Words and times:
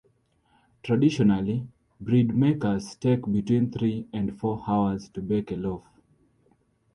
Traditionally, 0.81 1.67
breadmakers 2.03 2.99
take 2.99 3.31
between 3.31 3.69
three 3.69 4.07
and 4.11 4.35
four 4.35 4.63
hours 4.67 5.07
to 5.09 5.21
bake 5.21 5.51
a 5.51 5.55
loaf. 5.55 5.83